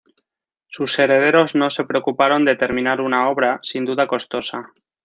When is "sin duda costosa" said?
3.61-4.63